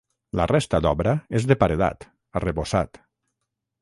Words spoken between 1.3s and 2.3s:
és de paredat,